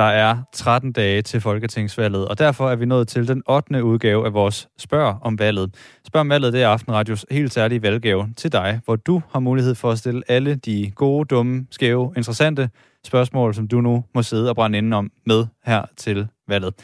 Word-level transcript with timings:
Der 0.00 0.06
er 0.06 0.36
13 0.52 0.92
dage 0.92 1.22
til 1.22 1.40
Folketingsvalget, 1.40 2.28
og 2.28 2.38
derfor 2.38 2.70
er 2.70 2.76
vi 2.76 2.84
nået 2.86 3.08
til 3.08 3.28
den 3.28 3.42
8. 3.48 3.84
udgave 3.84 4.26
af 4.26 4.34
vores 4.34 4.68
Spørg 4.78 5.18
om 5.22 5.38
valget. 5.38 5.74
Spørg 6.06 6.20
om 6.20 6.30
valget, 6.30 6.52
det 6.52 6.62
er 6.62 6.68
Aftenradios 6.68 7.26
helt 7.30 7.52
særlige 7.52 7.82
valggave 7.82 8.28
til 8.36 8.52
dig, 8.52 8.80
hvor 8.84 8.96
du 8.96 9.22
har 9.30 9.40
mulighed 9.40 9.74
for 9.74 9.90
at 9.90 9.98
stille 9.98 10.22
alle 10.28 10.54
de 10.54 10.90
gode, 10.94 11.24
dumme, 11.24 11.66
skæve, 11.70 12.12
interessante 12.16 12.70
spørgsmål, 13.06 13.54
som 13.54 13.68
du 13.68 13.80
nu 13.80 14.04
må 14.14 14.22
sidde 14.22 14.48
og 14.50 14.56
brænde 14.56 14.78
indenom 14.78 15.10
med 15.26 15.46
her 15.64 15.84
til 15.96 16.28
valget. 16.48 16.74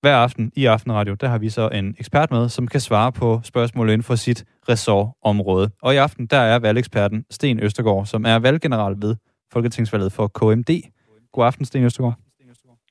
Hver 0.00 0.16
aften 0.16 0.52
i 0.56 0.64
Aftenradio, 0.64 1.14
der 1.14 1.28
har 1.28 1.38
vi 1.38 1.50
så 1.50 1.68
en 1.68 1.94
ekspert 1.98 2.30
med, 2.30 2.48
som 2.48 2.68
kan 2.68 2.80
svare 2.80 3.12
på 3.12 3.40
spørgsmål 3.44 3.88
inden 3.88 4.02
for 4.02 4.14
sit 4.14 4.44
ressortområde. 4.68 5.70
Og 5.82 5.94
i 5.94 5.96
aften, 5.96 6.26
der 6.26 6.38
er 6.38 6.58
valgeksperten 6.58 7.24
Sten 7.30 7.60
Østergaard, 7.60 8.06
som 8.06 8.24
er 8.24 8.38
valggeneral 8.38 8.94
ved 8.98 9.16
Folketingsvalget 9.52 10.12
for 10.12 10.28
KMD. 10.28 10.80
God 11.32 11.46
aften, 11.46 11.64
Sten 11.64 11.84
Østergaard. 11.84 12.27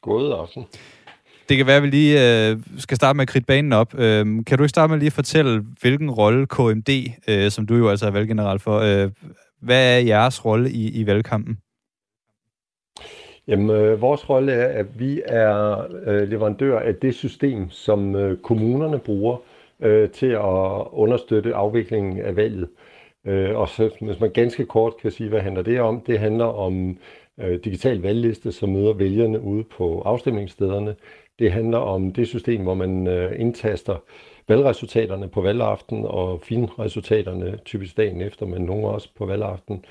God 0.02 0.34
aften. 0.34 0.66
Det 1.50 1.58
kan 1.58 1.68
være, 1.68 1.78
at 1.78 1.84
vi 1.84 1.88
lige 1.88 2.50
øh, 2.50 2.58
skal 2.78 2.98
starte 2.98 3.18
med 3.18 3.22
at 3.22 3.28
kridte 3.28 3.46
banen 3.46 3.74
op. 3.74 3.94
Øh, 3.94 4.26
kan 4.26 4.58
du 4.58 4.64
ikke 4.64 4.70
starte 4.70 4.92
med 4.92 5.00
lige 5.00 5.08
at 5.08 5.14
fortælle, 5.14 5.66
hvilken 5.82 6.12
rolle 6.12 6.48
KMD, 6.48 6.90
øh, 7.28 7.52
som 7.52 7.66
du 7.66 7.76
jo 7.76 7.90
altså 7.90 8.06
er 8.06 8.12
valggeneral 8.12 8.60
for, 8.60 8.80
øh, 8.80 9.12
hvad 9.62 9.96
er 9.96 10.00
jeres 10.00 10.46
rolle 10.46 10.72
i, 10.72 11.02
i 11.02 11.06
valgkampen? 11.06 11.58
Jamen, 13.48 13.70
øh, 13.70 14.02
vores 14.02 14.30
rolle 14.30 14.52
er, 14.52 14.80
at 14.80 15.00
vi 15.00 15.22
er 15.26 15.88
øh, 16.06 16.30
leverandør 16.30 16.80
af 16.80 16.96
det 16.96 17.16
system, 17.16 17.70
som 17.70 18.16
øh, 18.16 18.38
kommunerne 18.38 19.00
bruger 19.00 19.38
øh, 19.80 20.10
til 20.10 20.32
at 20.32 20.88
understøtte 20.92 21.56
afviklingen 21.56 22.20
af 22.20 22.36
valget. 22.36 22.70
Øh, 23.26 23.56
og 23.56 23.70
så, 23.70 23.90
hvis 24.02 24.20
man 24.20 24.32
ganske 24.32 24.66
kort 24.66 24.94
kan 25.02 25.12
sige, 25.12 25.30
hvad 25.30 25.42
handler 25.42 25.62
det 25.62 25.82
om? 25.82 26.02
Det 26.02 26.20
handler 26.20 26.46
om 26.46 26.98
øh, 27.40 27.60
digital 27.64 28.02
valgliste, 28.02 28.52
som 28.52 28.70
møder 28.70 28.94
vælgerne 28.94 29.42
ude 29.42 29.64
på 29.64 30.02
afstemningsstederne. 30.02 30.96
Det 31.40 31.52
handler 31.52 31.78
om 31.78 32.14
det 32.14 32.28
system, 32.28 32.62
hvor 32.62 32.74
man 32.74 33.08
øh, 33.08 33.40
indtaster 33.40 33.96
valgresultaterne 34.48 35.28
på 35.28 35.42
valgaften 35.42 36.06
og 36.06 36.42
finresultaterne 36.42 37.58
typisk 37.66 37.98
dagen 37.98 38.22
efter, 38.22 38.46
men 38.46 38.62
nogle 38.62 38.88
også 38.88 39.10
på 39.18 39.26
valgaften. 39.26 39.86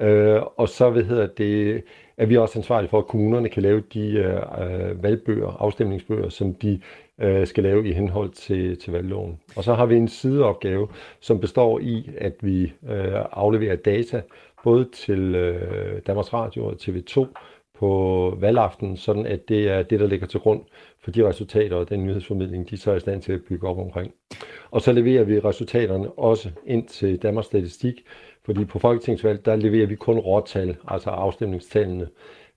Øh, 0.00 0.42
og 0.56 0.68
så 0.68 0.90
hvad 0.90 1.02
hedder 1.02 1.26
det, 1.26 1.82
er 2.16 2.26
vi 2.26 2.36
også 2.36 2.58
ansvarlige 2.58 2.90
for, 2.90 2.98
at 2.98 3.06
kommunerne 3.06 3.48
kan 3.48 3.62
lave 3.62 3.82
de 3.94 4.10
øh, 4.10 4.34
øh 4.34 5.02
valgbøger, 5.02 5.56
afstemningsbøger, 5.60 6.28
som 6.28 6.54
de 6.54 6.80
øh, 7.20 7.46
skal 7.46 7.64
lave 7.64 7.88
i 7.88 7.92
henhold 7.92 8.30
til, 8.30 8.78
til 8.78 8.92
valgloven. 8.92 9.40
Og 9.56 9.64
så 9.64 9.74
har 9.74 9.86
vi 9.86 9.96
en 9.96 10.08
sideopgave, 10.08 10.88
som 11.20 11.40
består 11.40 11.78
i, 11.78 12.10
at 12.18 12.34
vi 12.40 12.62
øh, 12.62 13.12
afleverer 13.32 13.76
data 13.76 14.22
både 14.64 14.88
til 14.92 15.34
øh, 15.34 16.00
Danmarks 16.06 16.32
Radio 16.32 16.66
og 16.66 16.72
TV2 16.72 17.26
på 17.78 18.36
valgaften, 18.40 18.96
sådan 18.96 19.26
at 19.26 19.48
det 19.48 19.68
er 19.68 19.82
det, 19.82 20.00
der 20.00 20.06
ligger 20.06 20.26
til 20.26 20.40
grund 20.40 20.60
for 21.04 21.10
de 21.10 21.28
resultater 21.28 21.76
og 21.76 21.88
den 21.88 22.04
nyhedsformidling, 22.04 22.70
de 22.70 22.76
så 22.76 22.90
er 22.90 22.96
i 22.96 23.00
stand 23.00 23.22
til 23.22 23.32
at 23.32 23.40
bygge 23.48 23.68
op 23.68 23.78
omkring. 23.78 24.12
Og 24.70 24.82
så 24.82 24.92
leverer 24.92 25.24
vi 25.24 25.40
resultaterne 25.40 26.10
også 26.10 26.50
ind 26.66 26.88
til 26.88 27.22
Danmarks 27.22 27.46
Statistik, 27.46 27.94
fordi 28.44 28.64
på 28.64 28.78
folketingsvalg, 28.78 29.44
der 29.44 29.56
leverer 29.56 29.86
vi 29.86 29.94
kun 29.94 30.18
råtal, 30.18 30.76
altså 30.88 31.10
afstemningstallene, 31.10 32.08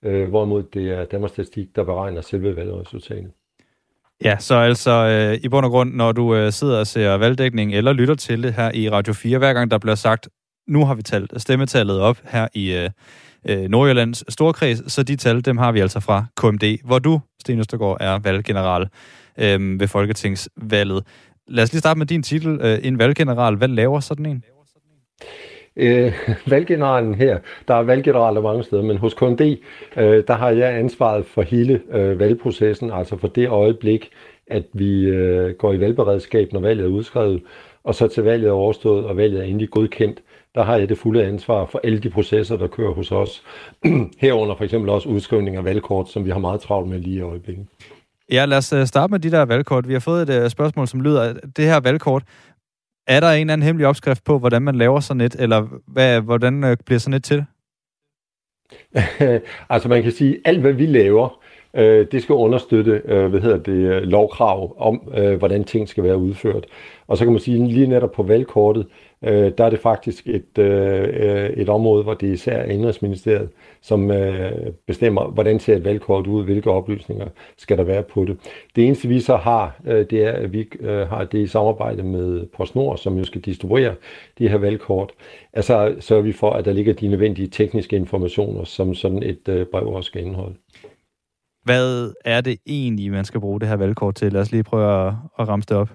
øh, 0.03 0.30
hvorimod 0.30 0.64
det 0.64 0.92
er 0.92 1.06
Danmarks 1.06 1.34
Statistik, 1.34 1.75
der 1.75 1.84
beregner 1.84 2.22
selve 2.22 2.56
valgresultatet. 2.56 3.31
Ja, 4.23 4.38
så 4.40 4.56
altså 4.56 4.92
øh, 4.92 5.40
i 5.44 5.50
bund 5.50 5.66
og 5.66 5.72
grund, 5.72 5.94
når 5.94 6.12
du 6.12 6.36
øh, 6.36 6.52
sidder 6.52 6.80
og 6.80 6.88
ser 6.88 7.17
valgdækning 7.17 7.75
eller 7.75 7.94
lytter 7.94 8.16
til 8.16 8.44
det 8.44 8.53
her 8.53 8.72
i 8.73 8.90
Radio 8.90 9.14
4, 9.14 9.38
hver 9.38 9.53
gang 9.53 9.72
der 9.72 9.78
bliver 9.78 9.95
sagt, 9.95 10.30
nu 10.67 10.85
har 10.85 10.95
vi 10.95 11.02
talt 11.02 11.33
øh, 11.33 11.39
stemmetallet 11.39 11.99
op 11.99 12.17
her 12.23 12.47
i 12.53 12.73
øh, 12.73 12.89
øh, 13.49 13.69
Nordjyllands 13.69 14.33
Storkreds, 14.33 14.94
så 14.94 15.03
de 15.03 15.16
tal, 15.16 15.45
dem 15.45 15.57
har 15.57 15.72
vi 15.72 15.80
altså 15.80 15.99
fra 15.99 16.25
KMD, 16.38 16.85
hvor 16.85 17.00
du, 17.00 17.22
Sten 17.41 17.59
Østergaard, 17.59 17.97
er 18.00 18.19
valggeneral 18.19 18.88
øh, 19.40 19.79
ved 19.79 19.88
Folketingsvalget. 19.88 21.03
Lad 21.47 21.63
os 21.63 21.73
lige 21.73 21.79
starte 21.79 21.97
med 21.97 22.06
din 22.06 22.23
titel, 22.23 22.59
øh, 22.62 22.79
en 22.84 23.00
valggeneral. 23.00 23.56
Hvad 23.56 23.67
laver 23.67 24.00
sådan 24.00 24.25
en? 24.25 24.44
Øh, 25.75 26.13
valggeneralen 26.47 27.16
her, 27.16 27.40
der 27.67 27.75
er 27.75 27.84
valggeneraler 27.84 28.41
mange 28.41 28.63
steder, 28.63 28.84
men 28.84 28.97
hos 28.97 29.13
KMD, 29.13 29.41
øh, 29.97 30.23
der 30.28 30.34
har 30.34 30.50
jeg 30.50 30.73
ansvaret 30.73 31.25
for 31.25 31.41
hele 31.41 31.81
øh, 31.91 32.19
valgprocessen, 32.19 32.91
altså 32.91 33.17
for 33.17 33.28
det 33.28 33.50
øjeblik, 33.50 34.09
at 34.47 34.63
vi 34.73 35.03
øh, 35.03 35.56
går 35.56 35.73
i 35.73 35.79
valgberedskab, 35.79 36.53
når 36.53 36.59
valget 36.59 36.85
er 36.85 36.89
udskrevet, 36.89 37.44
og 37.83 37.95
så 37.95 38.07
til 38.07 38.23
valget 38.23 38.47
er 38.47 38.51
overstået, 38.51 39.06
og 39.06 39.17
valget 39.17 39.39
er 39.39 39.44
endelig 39.44 39.69
godkendt, 39.69 40.22
der 40.56 40.63
har 40.63 40.78
jeg 40.78 40.89
det 40.89 40.97
fulde 40.97 41.25
ansvar 41.25 41.66
for 41.66 41.79
alle 41.83 42.00
de 42.00 42.09
processer, 42.09 42.57
der 42.57 42.67
kører 42.67 42.94
hos 42.94 43.11
os. 43.11 43.44
Herunder 44.22 44.55
for 44.55 44.63
eksempel 44.63 44.89
også 44.89 45.09
udskrivning 45.09 45.55
af 45.55 45.66
valgkort, 45.66 46.09
som 46.09 46.25
vi 46.25 46.29
har 46.29 46.39
meget 46.39 46.61
travlt 46.61 46.89
med 46.89 47.00
lige 47.00 47.16
i 47.16 47.22
øjeblikket. 47.22 47.67
Ja, 48.31 48.45
lad 48.45 48.57
os 48.57 48.73
øh, 48.73 48.85
starte 48.85 49.11
med 49.11 49.19
de 49.19 49.31
der 49.31 49.45
valgkort. 49.45 49.88
Vi 49.88 49.94
har 49.94 50.00
fået 50.00 50.29
et 50.29 50.44
uh, 50.44 50.50
spørgsmål, 50.50 50.88
som 50.88 51.01
lyder, 51.01 51.34
det 51.34 51.66
her 51.66 51.79
valgkort, 51.79 52.23
er 53.07 53.19
der 53.19 53.31
en 53.31 53.41
eller 53.41 53.53
anden 53.53 53.66
hemmelig 53.66 53.88
opskrift 53.88 54.23
på, 54.23 54.39
hvordan 54.39 54.61
man 54.61 54.75
laver 54.75 55.00
sådan 55.00 55.22
et, 55.22 55.35
eller 55.39 55.67
hvad, 55.88 56.22
hvordan 56.22 56.63
uh, 56.63 56.73
bliver 56.85 57.00
sådan 57.00 57.13
et 57.13 57.23
til? 57.23 57.45
altså 59.69 59.89
man 59.89 60.03
kan 60.03 60.11
sige, 60.11 60.38
alt 60.45 60.61
hvad 60.61 60.73
vi 60.73 60.85
laver, 60.85 61.44
øh, 61.75 62.08
det 62.12 62.24
skal 62.24 62.34
understøtte, 62.36 63.02
øh, 63.06 63.25
hvad 63.28 63.41
hedder 63.41 63.58
det, 63.58 63.72
øh, 63.72 64.02
lovkrav 64.02 64.75
om, 64.78 65.12
øh, 65.18 65.38
hvordan 65.38 65.63
ting 65.63 65.90
skal 65.90 66.03
være 66.03 66.18
udført. 66.18 66.66
Og 67.08 67.18
så 67.18 67.24
kan 67.24 67.34
man 67.34 67.40
sige, 67.40 67.68
lige 67.68 67.88
netop 67.88 68.12
på 68.12 68.24
valgkortet, 68.24 68.88
øh, 69.24 69.52
der 69.58 69.66
er 69.66 69.69
det 69.69 69.80
faktisk 69.80 70.28
et, 70.28 70.58
øh, 70.58 71.50
et 71.50 71.69
område, 71.69 72.03
hvor 72.03 72.14
det 72.14 72.28
især 72.28 72.58
er 72.58 72.72
Indrigsministeriet, 72.72 73.50
som 73.81 74.12
øh, 74.12 74.52
bestemmer, 74.88 75.28
hvordan 75.28 75.59
ser 75.59 75.75
et 75.75 75.85
valgkort 75.85 76.28
ud, 76.28 76.44
hvilke 76.44 76.72
oplysninger 76.72 77.28
skal 77.58 77.78
der 77.78 77.84
være 77.84 78.03
på 78.03 78.25
det. 78.25 78.38
Det 78.75 78.85
eneste 78.85 79.08
vi 79.08 79.19
så 79.19 79.35
har, 79.35 79.80
øh, 79.88 80.06
det 80.09 80.24
er, 80.24 80.31
at 80.31 80.53
vi 80.53 80.68
øh, 80.80 81.08
har 81.08 81.24
det 81.24 81.40
i 81.40 81.47
samarbejde 81.47 82.03
med 82.03 82.46
PostNord, 82.58 82.97
som 82.97 83.18
jo 83.18 83.24
skal 83.24 83.41
distribuere 83.41 83.96
de 84.40 84.50
her 84.50 84.58
valgkort. 84.58 85.12
Altså 85.53 85.96
sørger 86.00 86.24
vi 86.24 86.31
for, 86.31 86.52
at 86.52 86.66
der 86.66 86.74
ligger 86.74 86.94
de 86.94 87.08
nødvendige 87.08 87.47
tekniske 87.47 87.96
informationer, 87.96 88.64
som 88.64 88.94
sådan 88.94 89.24
et 89.24 89.50
øh, 89.50 89.66
brev 89.66 89.88
også 89.88 90.08
skal 90.08 90.22
indeholde. 90.22 90.56
Hvad 91.66 92.14
er 92.26 92.42
det 92.42 92.59
egentlig, 92.68 93.12
man 93.12 93.26
skal 93.26 93.40
bruge 93.40 93.59
det 93.59 93.68
her 93.68 93.76
valgkort 93.76 94.16
til? 94.16 94.34
Lad 94.34 94.42
os 94.42 94.52
lige 94.52 94.64
prøve 94.64 95.08
at, 95.08 95.14
at 95.40 95.48
ramse 95.48 95.70
det 95.70 95.78
op. 95.78 95.90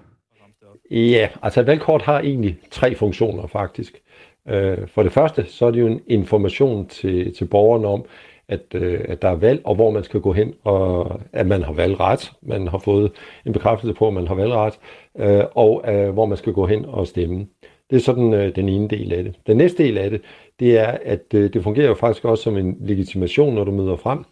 Ja, 0.91 1.29
altså 1.41 1.61
et 1.61 1.67
valgkort 1.67 2.01
har 2.01 2.19
egentlig 2.19 2.57
tre 2.71 2.95
funktioner 2.95 3.47
faktisk. 3.47 4.01
Øh, 4.47 4.87
for 4.87 5.03
det 5.03 5.11
første, 5.11 5.45
så 5.45 5.65
er 5.65 5.71
det 5.71 5.79
jo 5.79 5.87
en 5.87 6.01
information 6.07 6.87
til, 6.87 7.35
til 7.35 7.45
borgerne 7.45 7.87
om, 7.87 8.05
at, 8.47 8.61
øh, 8.75 8.99
at 9.07 9.21
der 9.21 9.29
er 9.29 9.35
valg, 9.35 9.61
og 9.63 9.75
hvor 9.75 9.91
man 9.91 10.03
skal 10.03 10.19
gå 10.19 10.33
hen, 10.33 10.53
og 10.63 11.19
at 11.33 11.47
man 11.47 11.63
har 11.63 11.73
valgret. 11.73 12.31
Man 12.41 12.67
har 12.67 12.77
fået 12.77 13.11
en 13.45 13.53
bekræftelse 13.53 13.93
på, 13.93 14.07
at 14.07 14.13
man 14.13 14.27
har 14.27 14.35
valgret, 14.35 14.79
øh, 15.19 15.43
og 15.55 15.83
øh, 15.93 16.09
hvor 16.09 16.25
man 16.25 16.37
skal 16.37 16.53
gå 16.53 16.65
hen 16.65 16.85
og 16.85 17.07
stemme. 17.07 17.47
Det 17.89 17.95
er 17.95 18.01
sådan 18.01 18.33
øh, 18.33 18.55
den 18.55 18.69
ene 18.69 18.87
del 18.87 19.13
af 19.13 19.23
det. 19.23 19.35
Den 19.47 19.57
næste 19.57 19.83
del 19.83 19.97
af 19.97 20.09
det, 20.09 20.21
det 20.59 20.79
er, 20.79 20.97
at 21.05 21.33
øh, 21.33 21.53
det 21.53 21.63
fungerer 21.63 21.87
jo 21.87 21.93
faktisk 21.95 22.25
også 22.25 22.43
som 22.43 22.57
en 22.57 22.77
legitimation, 22.79 23.55
når 23.55 23.63
du 23.63 23.71
møder 23.71 23.95
frem. 23.95 24.23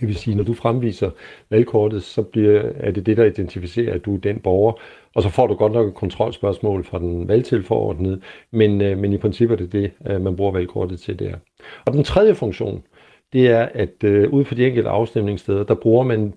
Det 0.00 0.08
vil 0.08 0.16
sige, 0.16 0.36
når 0.36 0.44
du 0.44 0.54
fremviser 0.54 1.10
valgkortet, 1.50 2.02
så 2.02 2.22
bliver, 2.22 2.62
er 2.76 2.90
det 2.90 3.06
det, 3.06 3.16
der 3.16 3.24
identificerer, 3.24 3.94
at 3.94 4.04
du 4.04 4.14
er 4.14 4.18
den 4.18 4.38
borger, 4.38 4.72
og 5.14 5.22
så 5.22 5.28
får 5.28 5.46
du 5.46 5.54
godt 5.54 5.72
nok 5.72 5.88
et 5.88 5.94
kontrolspørgsmål 5.94 6.84
fra 6.84 6.98
den 6.98 7.28
valgtilforordnede, 7.28 8.20
men, 8.50 8.80
øh, 8.80 8.98
men 8.98 9.12
i 9.12 9.18
princippet 9.18 9.60
er 9.60 9.64
det 9.64 9.72
det, 9.72 10.12
øh, 10.12 10.20
man 10.20 10.36
bruger 10.36 10.52
valgkortet 10.52 11.00
til 11.00 11.18
der. 11.18 11.34
Og 11.86 11.92
den 11.92 12.04
tredje 12.04 12.34
funktion, 12.34 12.82
det 13.32 13.50
er, 13.50 13.68
at 13.74 14.04
øh, 14.04 14.32
ude 14.32 14.44
på 14.44 14.54
de 14.54 14.66
enkelte 14.66 14.88
afstemningssteder, 14.88 15.64
der 15.64 15.74
bruger 15.74 16.04
man 16.04 16.34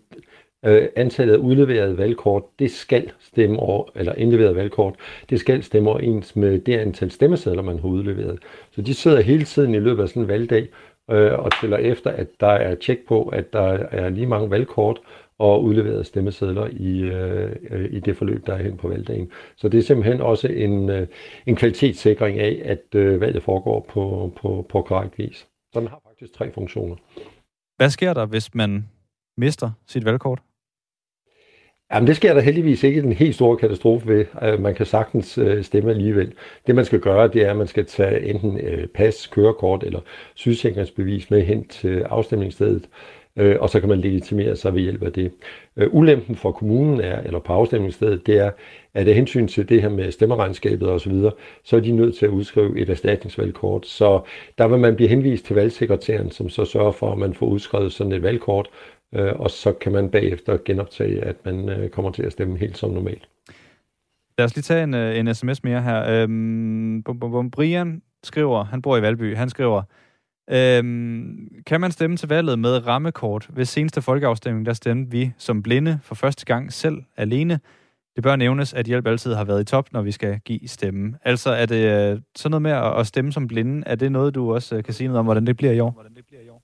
øh, 0.66 0.88
antallet 0.96 1.34
af 1.34 1.38
udleverede 1.38 1.98
valgkort, 1.98 2.44
det 2.60 2.72
skal 2.72 3.12
stemme 3.20 3.60
over, 3.60 3.90
eller 3.96 4.14
indleverede 4.14 4.56
valgkort, 4.56 4.96
det 5.30 5.40
skal 5.40 5.64
stemme 5.64 5.90
overens 5.90 6.36
med 6.36 6.60
det 6.60 6.78
antal 6.78 7.12
stemmesedler, 7.12 7.62
man 7.62 7.80
har 7.80 7.88
udleveret. 7.88 8.40
Så 8.72 8.82
de 8.82 8.94
sidder 8.94 9.22
hele 9.22 9.44
tiden 9.44 9.76
i 9.76 9.80
løbet 9.80 10.04
af 10.04 10.10
sådan 10.10 10.22
en 10.22 10.28
valgdag 10.28 10.68
øh, 11.12 11.40
og 11.40 11.52
tæller 11.62 11.78
efter, 11.78 12.12
at 12.12 12.28
der 12.40 12.48
er 12.48 12.76
tjek 12.76 13.00
på, 13.08 13.24
at 13.24 13.54
der 13.54 13.88
er 13.92 14.10
lige 14.10 14.28
mange 14.28 14.50
valgkort, 14.50 15.00
og 15.38 15.64
udleverede 15.64 16.04
stemmesedler 16.04 16.68
i, 16.68 17.00
øh, 17.00 17.56
øh, 17.70 17.94
i 17.94 18.00
det 18.00 18.18
forløb, 18.18 18.48
der 18.48 18.54
er 18.54 18.64
hen 18.64 18.78
på 18.78 18.88
valgdagen. 18.88 19.32
Så 19.56 19.70
det 19.70 19.78
er 19.78 19.84
simpelthen 19.84 20.22
også 20.22 20.48
en, 20.48 20.90
øh, 20.90 21.08
en 21.46 21.56
kvalitetssikring 21.56 22.40
af, 22.40 22.62
at 22.66 22.96
øh, 22.96 23.22
valget 23.22 23.44
foregår 23.44 23.86
på, 23.90 24.34
på, 24.42 24.66
på 24.70 24.82
korrekt 24.82 25.18
vis. 25.18 25.48
Så 25.74 25.80
den 25.80 25.88
har 25.88 26.02
faktisk 26.08 26.34
tre 26.34 26.52
funktioner. 26.52 26.96
Hvad 27.78 27.90
sker 27.90 28.14
der, 28.14 28.26
hvis 28.26 28.56
man 28.56 28.90
mister 29.38 29.72
sit 29.88 30.06
valgkort? 30.06 30.40
Jamen, 31.94 32.08
det 32.08 32.16
sker 32.16 32.34
der 32.34 32.42
heldigvis 32.42 32.84
ikke 32.84 33.00
en 33.00 33.14
helt 33.14 33.36
stor 33.36 33.56
katastrofe 33.56 34.08
ved. 34.08 34.26
Øh, 34.42 34.62
man 34.62 34.76
kan 34.76 34.86
sagtens 34.86 35.38
øh, 35.38 35.64
stemme 35.64 35.92
alligevel. 35.92 36.34
Det, 36.68 36.76
man 36.76 36.86
skal 36.86 37.00
gøre, 37.00 37.28
det 37.28 37.42
er, 37.42 37.52
at 37.52 37.58
man 37.58 37.68
skal 37.68 37.86
tage 37.86 38.26
enten 38.26 38.60
øh, 38.60 38.88
pas, 38.88 39.28
kørekort 39.28 39.84
eller 39.84 40.00
sygesikringsbevis 40.36 41.32
med 41.32 41.44
hen 41.44 41.68
til 41.68 42.00
afstemningsstedet 42.00 42.88
og 43.36 43.70
så 43.70 43.80
kan 43.80 43.90
man 43.90 44.02
legitimere 44.02 44.56
sig 44.56 44.74
ved 44.74 44.82
hjælp 44.82 45.04
af 45.04 45.14
det. 45.14 45.32
Ulempen 45.92 46.36
for 46.36 46.52
kommunen 46.52 47.02
er, 47.02 47.22
eller 47.22 47.40
på 47.40 47.54
afstemningsstedet, 47.54 48.28
det 48.28 48.38
er, 48.38 48.52
at 48.94 49.08
af 49.08 49.16
hensyn 49.16 49.48
til 49.48 49.70
det 49.70 49.82
her 49.82 49.90
med 49.90 50.12
stemmeregnskabet 50.12 50.90
osv., 50.90 51.00
så, 51.00 51.10
videre, 51.10 51.32
så 51.64 51.76
er 51.76 51.80
de 51.80 51.92
nødt 51.92 52.16
til 52.16 52.26
at 52.26 52.30
udskrive 52.30 52.80
et 52.80 52.90
erstatningsvalgkort. 52.90 53.88
Så 53.88 54.22
der 54.58 54.68
vil 54.68 54.80
man 54.80 54.96
blive 54.96 55.10
henvist 55.10 55.46
til 55.46 55.56
valgsekretæren, 55.56 56.32
som 56.32 56.50
så 56.50 56.66
sørger 56.66 56.92
for, 56.92 57.12
at 57.12 57.18
man 57.18 57.34
får 57.34 57.46
udskrevet 57.46 57.94
sådan 57.94 58.14
et 58.14 58.24
valgkort, 58.24 58.70
øh, 59.16 59.34
og 59.40 59.52
så 59.52 59.74
kan 59.74 59.92
man 59.92 60.10
bagefter 60.10 60.58
genoptage, 60.66 61.22
at 61.22 61.46
man 61.46 61.70
øh, 61.70 61.90
kommer 61.90 62.12
til 62.12 62.24
at 62.24 62.32
stemme 62.32 62.58
helt 62.58 62.78
som 62.78 62.92
normalt. 62.92 63.30
Lad 64.38 64.46
os 64.46 64.56
lige 64.56 64.64
tage 64.64 64.84
en, 64.84 64.94
øh, 64.94 65.18
en 65.18 65.36
sms 65.36 65.64
mere 65.64 65.82
her. 65.82 66.04
Øhm, 66.08 67.04
bum, 67.04 67.20
bum, 67.20 67.32
bum. 67.32 67.52
Brian 67.52 68.02
skriver, 68.24 68.64
han 68.64 68.82
bor 68.82 68.98
i 68.98 69.02
Valby, 69.02 69.36
han 69.36 69.50
skriver, 69.50 69.82
øhm, 70.50 71.50
kan 71.66 71.82
man 71.82 71.92
stemme 71.92 72.18
til 72.18 72.30
valget 72.30 72.60
med 72.60 72.88
rammekort? 72.88 73.50
Ved 73.54 73.66
seneste 73.66 74.02
folkeafstemning, 74.02 74.66
der 74.66 74.74
stemte 74.74 75.12
vi 75.12 75.32
som 75.38 75.64
blinde 75.64 76.00
for 76.04 76.16
første 76.16 76.46
gang 76.46 76.74
selv 76.74 76.98
alene. 77.18 77.60
Det 78.16 78.24
bør 78.24 78.36
nævnes, 78.36 78.74
at 78.74 78.86
hjælp 78.86 79.08
altid 79.08 79.34
har 79.34 79.44
været 79.44 79.62
i 79.62 79.66
top, 79.66 79.94
når 79.94 80.02
vi 80.02 80.12
skal 80.12 80.40
give 80.40 80.68
stemme. 80.68 81.18
Altså 81.24 81.50
er 81.50 81.66
det 81.66 82.12
øh, 82.12 82.22
sådan 82.36 82.52
noget 82.52 82.62
med 82.62 83.00
at 83.00 83.08
stemme 83.08 83.32
som 83.32 83.48
blinde, 83.48 83.84
er 83.86 83.96
det 83.96 84.12
noget, 84.12 84.36
du 84.36 84.54
også 84.54 84.76
øh, 84.76 84.84
kan 84.84 84.94
sige 84.94 85.08
noget 85.08 85.20
om, 85.20 85.26
hvordan 85.26 85.48
det 85.48 85.58
bliver 85.58 85.74
i 85.74 85.80
år? 85.80 85.92
Hvordan 85.92 86.16
det 86.16 86.26
bliver 86.26 86.42
i 86.42 86.50
år? 86.50 86.64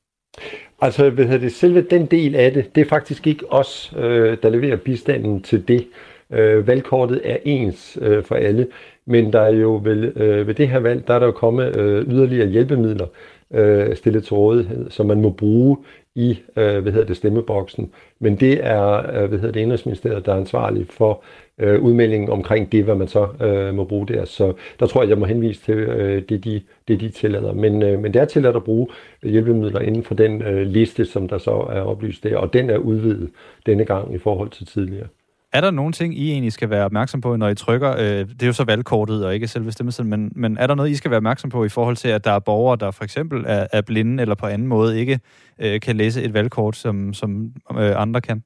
Altså, 0.81 1.09
hvad 1.09 1.39
det, 1.39 1.51
selve 1.51 1.81
den 1.81 2.05
del 2.05 2.35
af 2.35 2.53
det, 2.53 2.75
det 2.75 2.81
er 2.81 2.89
faktisk 2.89 3.27
ikke 3.27 3.51
os, 3.53 3.93
øh, 3.97 4.37
der 4.43 4.49
leverer 4.49 4.75
bistanden 4.75 5.41
til 5.41 5.67
det. 5.67 5.87
Øh, 6.31 6.67
valgkortet 6.67 7.21
er 7.23 7.37
ens 7.45 7.97
øh, 8.01 8.23
for 8.23 8.35
alle, 8.35 8.67
men 9.05 9.33
der 9.33 9.41
er 9.41 9.53
jo 9.53 9.81
vel, 9.83 10.03
øh, 10.15 10.47
ved 10.47 10.53
det 10.53 10.69
her 10.69 10.79
valg, 10.79 11.07
der 11.07 11.13
er 11.13 11.19
der 11.19 11.25
jo 11.25 11.31
kommet 11.31 11.77
øh, 11.77 12.07
yderligere 12.07 12.47
hjælpemidler 12.47 13.07
øh, 13.53 13.95
stillet 13.95 14.23
til 14.23 14.33
rådighed, 14.33 14.89
som 14.89 15.05
man 15.05 15.21
må 15.21 15.29
bruge 15.29 15.77
i 16.15 16.39
øh, 16.55 16.79
hvad 16.79 16.91
hedder 16.91 17.07
det, 17.07 17.17
stemmeboksen. 17.17 17.91
Men 18.19 18.35
det 18.35 18.65
er 18.65 18.97
øh, 18.97 19.29
hvad 19.29 19.39
hedder 19.39 19.51
det, 19.51 19.59
Indrigsministeriet, 19.59 20.25
der 20.25 20.33
er 20.33 20.37
ansvarlig 20.37 20.87
for 20.89 21.23
øh, 21.57 21.81
udmeldingen 21.81 22.29
omkring 22.29 22.71
det, 22.71 22.83
hvad 22.83 22.95
man 22.95 23.07
så 23.07 23.27
øh, 23.41 23.73
må 23.73 23.83
bruge 23.83 24.07
der. 24.07 24.25
Så 24.25 24.53
der 24.79 24.85
tror 24.85 25.01
jeg, 25.01 25.09
jeg 25.09 25.17
må 25.17 25.25
henvise 25.25 25.61
til 25.61 25.73
øh, 25.77 26.23
det, 26.29 26.43
de, 26.43 26.61
det, 26.87 26.99
de 26.99 27.09
tillader. 27.09 27.53
Men, 27.53 27.83
øh, 27.83 27.99
men 27.99 28.13
det 28.13 28.21
er 28.21 28.25
tilladt 28.25 28.55
at 28.55 28.63
bruge 28.63 28.87
hjælpemidler 29.23 29.79
inden 29.79 30.03
for 30.03 30.15
den 30.15 30.41
øh, 30.41 30.67
liste, 30.67 31.05
som 31.05 31.27
der 31.27 31.37
så 31.37 31.51
er 31.51 31.81
oplyst 31.81 32.23
der, 32.23 32.37
og 32.37 32.53
den 32.53 32.69
er 32.69 32.77
udvidet 32.77 33.29
denne 33.65 33.85
gang 33.85 34.15
i 34.15 34.17
forhold 34.17 34.49
til 34.49 34.65
tidligere. 34.65 35.07
Er 35.53 35.61
der 35.61 35.71
nogle 35.71 35.91
ting, 35.91 36.17
I 36.17 36.31
egentlig 36.31 36.53
skal 36.53 36.69
være 36.69 36.85
opmærksom 36.85 37.21
på, 37.21 37.35
når 37.35 37.49
I 37.49 37.55
trykker? 37.55 37.91
Øh, 37.91 38.29
det 38.29 38.43
er 38.43 38.47
jo 38.47 38.53
så 38.53 38.63
valgkortet 38.63 39.25
og 39.25 39.33
ikke 39.33 39.47
selve 39.47 39.71
stemmesedlen, 39.71 40.09
men, 40.09 40.31
men 40.35 40.57
er 40.57 40.67
der 40.67 40.75
noget, 40.75 40.89
I 40.89 40.95
skal 40.95 41.11
være 41.11 41.17
opmærksom 41.17 41.49
på 41.49 41.65
i 41.65 41.69
forhold 41.69 41.95
til, 41.95 42.07
at 42.07 42.25
der 42.25 42.31
er 42.31 42.39
borgere, 42.39 42.77
der 42.79 42.91
for 42.91 43.03
eksempel 43.03 43.43
er, 43.47 43.67
er 43.73 43.81
blinde 43.81 44.21
eller 44.21 44.35
på 44.35 44.45
anden 44.45 44.67
måde 44.67 44.99
ikke 44.99 45.19
øh, 45.59 45.79
kan 45.79 45.95
læse 45.95 46.23
et 46.23 46.33
valgkort, 46.33 46.75
som, 46.75 47.13
som 47.13 47.53
øh, 47.71 48.01
andre 48.01 48.21
kan? 48.21 48.43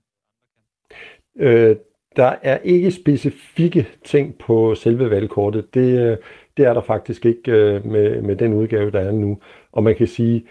Øh, 1.40 1.76
der 2.16 2.36
er 2.42 2.58
ikke 2.58 2.92
specifikke 2.92 3.88
ting 4.06 4.36
på 4.36 4.76
selve 4.76 5.10
valgkortet. 5.10 5.74
Det, 5.74 6.00
øh, 6.00 6.18
det 6.58 6.66
er 6.66 6.74
der 6.74 6.82
faktisk 6.82 7.26
ikke 7.26 7.52
øh, 7.52 7.86
med, 7.86 8.22
med 8.22 8.36
den 8.36 8.54
udgave, 8.54 8.92
der 8.92 9.00
er 9.00 9.12
nu. 9.12 9.40
Og 9.72 9.84
man 9.84 9.96
kan 9.96 10.08
sige, 10.08 10.36
at 10.36 10.44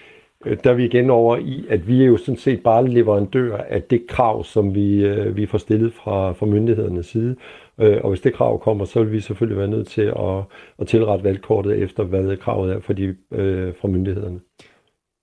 Øh, 0.45 0.57
der 0.65 0.71
er 0.71 0.75
vi 0.75 0.85
igen 0.85 1.11
over 1.11 1.37
i, 1.37 1.67
at 1.69 1.89
vi 1.89 2.03
er 2.03 2.07
jo 2.07 2.17
sådan 2.17 2.37
set 2.39 2.63
bare 2.63 2.89
leverandør 2.89 3.57
af 3.57 3.83
det 3.83 4.07
krav, 4.09 4.45
som 4.45 4.75
vi, 4.75 5.05
øh, 5.05 5.37
vi 5.37 5.47
får 5.47 5.59
stillet 5.59 5.93
fra, 5.93 6.33
fra 6.33 6.47
myndighedernes 6.47 7.07
side. 7.07 7.37
Øh, 7.79 7.99
og 8.03 8.09
hvis 8.09 8.21
det 8.21 8.35
krav 8.35 8.63
kommer, 8.63 8.85
så 8.85 9.03
vil 9.03 9.13
vi 9.13 9.21
selvfølgelig 9.21 9.59
være 9.59 9.69
nødt 9.69 9.89
til 9.89 10.03
at, 10.03 10.45
at 10.79 10.87
tilrette 10.87 11.25
valgkortet 11.25 11.83
efter, 11.83 12.05
hvad 12.05 12.37
kravet 12.37 12.73
er 12.73 12.81
for 12.81 12.93
de, 12.93 13.17
øh, 13.33 13.73
fra 13.81 13.89
myndighederne. 13.89 14.41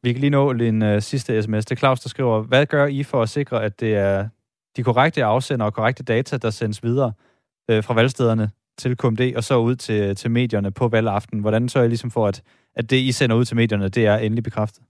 Vi 0.03 0.13
kan 0.13 0.21
lige 0.21 0.29
nå 0.29 0.51
en 0.51 0.81
øh, 0.81 1.01
sidste 1.01 1.43
sms. 1.43 1.65
Det 1.65 1.71
er 1.71 1.75
Claus, 1.75 1.99
der 1.99 2.09
skriver, 2.09 2.41
hvad 2.41 2.65
gør 2.65 2.85
I 2.85 3.03
for 3.03 3.21
at 3.21 3.29
sikre, 3.29 3.63
at 3.63 3.79
det 3.79 3.95
er 3.95 4.27
de 4.77 4.83
korrekte 4.83 5.23
afsender 5.23 5.65
og 5.65 5.73
korrekte 5.73 6.03
data, 6.03 6.37
der 6.37 6.49
sendes 6.49 6.83
videre 6.83 7.13
øh, 7.71 7.83
fra 7.83 7.93
valgstederne 7.93 8.49
til 8.77 8.97
KMD 8.97 9.35
og 9.35 9.43
så 9.43 9.57
ud 9.57 9.75
til, 9.75 10.15
til 10.15 10.31
medierne 10.31 10.71
på 10.71 10.87
valgaften? 10.87 11.39
Hvordan 11.39 11.69
sørger 11.69 11.85
I 11.85 11.89
ligesom 11.89 12.11
for, 12.11 12.27
at, 12.27 12.41
at 12.75 12.89
det, 12.89 12.97
I 12.97 13.11
sender 13.11 13.35
ud 13.35 13.45
til 13.45 13.55
medierne, 13.55 13.89
det 13.89 14.05
er 14.05 14.17
endelig 14.17 14.43
bekræftet? 14.43 14.83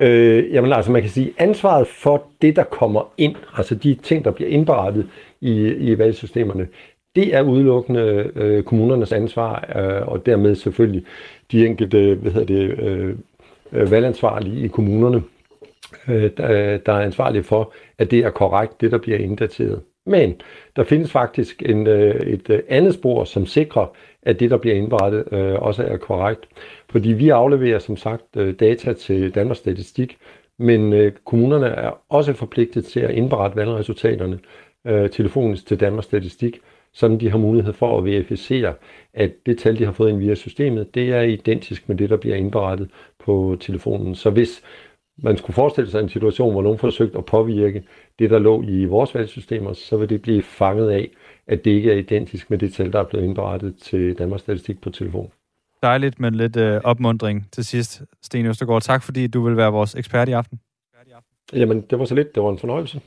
Øh, 0.00 0.52
jamen 0.52 0.72
altså, 0.72 0.92
man 0.92 1.02
kan 1.02 1.10
sige, 1.10 1.34
ansvaret 1.38 1.86
for 1.86 2.26
det, 2.42 2.56
der 2.56 2.64
kommer 2.64 3.12
ind, 3.18 3.36
altså 3.56 3.74
de 3.74 3.94
ting, 3.94 4.24
der 4.24 4.30
bliver 4.30 4.50
indberettet 4.50 5.08
i, 5.40 5.68
i 5.68 5.98
valgsystemerne, 5.98 6.68
det 7.14 7.34
er 7.34 7.42
udelukkende 7.42 8.30
øh, 8.34 8.62
kommunernes 8.64 9.12
ansvar, 9.12 9.76
øh, 9.76 10.08
og 10.08 10.26
dermed 10.26 10.54
selvfølgelig 10.54 11.04
de 11.52 11.66
enkelte 11.66 12.14
hvad 12.14 12.32
hedder 12.32 12.46
det, 12.46 12.78
øh, 12.78 13.16
øh 13.72 13.90
valgansvarlige 13.90 14.64
i 14.64 14.68
kommunerne, 14.68 15.22
øh, 16.08 16.30
der, 16.36 16.78
der 16.78 16.92
er 16.92 17.00
ansvarlige 17.00 17.42
for, 17.42 17.72
at 17.98 18.10
det 18.10 18.18
er 18.18 18.30
korrekt, 18.30 18.80
det 18.80 18.92
der 18.92 18.98
bliver 18.98 19.18
inddateret. 19.18 19.82
Men 20.06 20.40
der 20.76 20.84
findes 20.84 21.10
faktisk 21.12 21.62
en, 21.66 21.86
øh, 21.86 22.14
et 22.14 22.50
øh, 22.50 22.62
andet 22.68 22.94
spor, 22.94 23.24
som 23.24 23.46
sikrer, 23.46 23.86
at 24.22 24.40
det, 24.40 24.50
der 24.50 24.56
bliver 24.56 24.76
indberettet, 24.76 25.24
øh, 25.32 25.54
også 25.54 25.82
er 25.82 25.96
korrekt. 25.96 26.46
Fordi 26.90 27.12
vi 27.12 27.28
afleverer 27.28 27.78
som 27.78 27.96
sagt 27.96 28.34
data 28.60 28.92
til 28.92 29.34
Danmarks 29.34 29.58
Statistik, 29.58 30.16
men 30.58 31.12
kommunerne 31.24 31.66
er 31.66 32.00
også 32.08 32.32
forpligtet 32.32 32.84
til 32.84 33.00
at 33.00 33.10
indberette 33.10 33.56
valgresultaterne 33.56 34.38
telefonisk 35.12 35.66
til 35.66 35.80
Danmarks 35.80 36.06
Statistik, 36.06 36.60
så 36.92 37.16
de 37.20 37.30
har 37.30 37.38
mulighed 37.38 37.72
for 37.72 37.98
at 37.98 38.04
verificere, 38.04 38.74
at 39.14 39.32
det 39.46 39.58
tal, 39.58 39.78
de 39.78 39.84
har 39.84 39.92
fået 39.92 40.10
ind 40.10 40.18
via 40.18 40.34
systemet, 40.34 40.94
det 40.94 41.08
er 41.08 41.20
identisk 41.20 41.88
med 41.88 41.96
det, 41.96 42.10
der 42.10 42.16
bliver 42.16 42.36
indberettet 42.36 42.90
på 43.24 43.56
telefonen. 43.60 44.14
Så 44.14 44.30
hvis 44.30 44.62
man 45.16 45.36
skulle 45.36 45.54
forestille 45.54 45.90
sig 45.90 46.00
en 46.00 46.08
situation, 46.08 46.52
hvor 46.52 46.62
nogen 46.62 46.78
forsøgte 46.78 47.18
at 47.18 47.24
påvirke 47.24 47.84
det, 48.18 48.30
der 48.30 48.38
lå 48.38 48.62
i 48.62 48.84
vores 48.84 49.14
valgsystemer, 49.14 49.72
så 49.72 49.96
vil 49.96 50.08
det 50.08 50.22
blive 50.22 50.42
fanget 50.42 50.90
af, 50.90 51.10
at 51.46 51.64
det 51.64 51.70
ikke 51.70 51.92
er 51.92 51.96
identisk 51.96 52.50
med 52.50 52.58
det 52.58 52.72
tal, 52.74 52.92
der 52.92 53.00
er 53.00 53.04
blevet 53.04 53.24
indberettet 53.24 53.76
til 53.76 54.18
Danmarks 54.18 54.42
Statistik 54.42 54.80
på 54.80 54.90
telefon. 54.90 55.30
Dejligt 55.82 56.20
med 56.20 56.30
lidt 56.30 56.56
øh, 56.56 56.80
opmundring 56.84 57.48
til 57.52 57.64
sidst, 57.64 58.02
Sten 58.22 58.46
Østergaard. 58.46 58.82
Tak 58.82 59.02
fordi 59.02 59.26
du 59.26 59.42
vil 59.42 59.56
være 59.56 59.72
vores 59.72 59.94
ekspert 59.94 60.28
i 60.28 60.32
aften. 60.32 60.60
Jamen, 61.52 61.80
det 61.90 61.98
var 61.98 62.04
så 62.04 62.14
lidt. 62.14 62.34
Det 62.34 62.42
var 62.42 62.50
en 62.50 62.58
fornøjelse. 62.58 63.00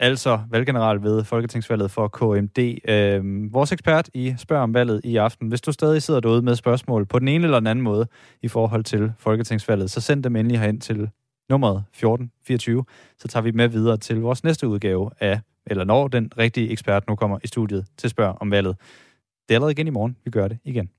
Altså 0.00 0.40
valggeneral 0.50 1.02
ved 1.02 1.24
Folketingsvalget 1.24 1.90
for 1.90 2.08
KMD. 2.08 2.78
Øh, 2.88 3.52
vores 3.52 3.72
ekspert 3.72 4.10
i 4.14 4.34
Spørg 4.38 4.58
om 4.58 4.74
valget 4.74 5.00
i 5.04 5.16
aften. 5.16 5.48
Hvis 5.48 5.60
du 5.60 5.72
stadig 5.72 6.02
sidder 6.02 6.20
derude 6.20 6.42
med 6.42 6.54
spørgsmål 6.54 7.06
på 7.06 7.18
den 7.18 7.28
ene 7.28 7.44
eller 7.44 7.60
den 7.60 7.66
anden 7.66 7.82
måde 7.82 8.06
i 8.42 8.48
forhold 8.48 8.84
til 8.84 9.12
Folketingsvalget, 9.18 9.90
så 9.90 10.00
send 10.00 10.22
dem 10.22 10.36
endelig 10.36 10.60
herind 10.60 10.80
til 10.80 11.10
nummeret 11.48 11.76
1424. 11.76 12.84
Så 13.18 13.28
tager 13.28 13.42
vi 13.42 13.50
med 13.50 13.68
videre 13.68 13.96
til 13.96 14.20
vores 14.20 14.44
næste 14.44 14.68
udgave 14.68 15.10
af, 15.20 15.40
eller 15.66 15.84
når 15.84 16.08
den 16.08 16.32
rigtige 16.38 16.70
ekspert 16.70 17.08
nu 17.08 17.16
kommer 17.16 17.38
i 17.44 17.46
studiet 17.46 17.86
til 17.96 18.10
Spørg 18.10 18.36
om 18.40 18.50
valget. 18.50 18.76
Det 19.48 19.54
er 19.54 19.56
allerede 19.56 19.72
igen 19.72 19.86
i 19.86 19.90
morgen. 19.90 20.16
Vi 20.24 20.30
gør 20.30 20.48
det 20.48 20.58
igen. 20.64 20.90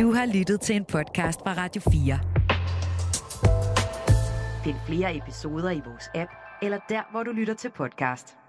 Du 0.00 0.12
har 0.12 0.26
lyttet 0.38 0.60
til 0.60 0.76
en 0.76 0.84
podcast 0.84 1.40
fra 1.40 1.54
Radio 1.56 1.82
4. 1.92 2.18
Find 4.64 4.76
flere 4.86 5.16
episoder 5.16 5.70
i 5.70 5.80
vores 5.86 6.04
app, 6.14 6.30
eller 6.62 6.78
der, 6.88 7.02
hvor 7.10 7.22
du 7.22 7.32
lytter 7.32 7.54
til 7.54 7.70
podcast. 7.76 8.43